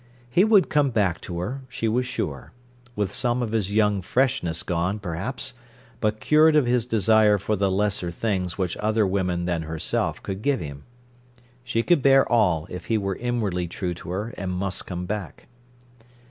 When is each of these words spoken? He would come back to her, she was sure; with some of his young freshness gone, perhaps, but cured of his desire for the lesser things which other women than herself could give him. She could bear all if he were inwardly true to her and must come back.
He 0.31 0.43
would 0.43 0.67
come 0.67 0.89
back 0.89 1.21
to 1.21 1.37
her, 1.41 1.61
she 1.69 1.87
was 1.87 2.07
sure; 2.07 2.53
with 2.95 3.11
some 3.11 3.43
of 3.43 3.51
his 3.51 3.71
young 3.71 4.01
freshness 4.01 4.63
gone, 4.63 4.97
perhaps, 4.97 5.53
but 5.99 6.19
cured 6.19 6.55
of 6.55 6.65
his 6.65 6.87
desire 6.87 7.37
for 7.37 7.55
the 7.55 7.69
lesser 7.69 8.09
things 8.09 8.57
which 8.57 8.75
other 8.77 9.05
women 9.05 9.45
than 9.45 9.61
herself 9.61 10.23
could 10.23 10.41
give 10.41 10.59
him. 10.59 10.85
She 11.63 11.83
could 11.83 12.01
bear 12.01 12.27
all 12.31 12.65
if 12.71 12.87
he 12.87 12.97
were 12.97 13.15
inwardly 13.15 13.67
true 13.67 13.93
to 13.93 14.09
her 14.09 14.29
and 14.39 14.51
must 14.51 14.87
come 14.87 15.05
back. 15.05 15.45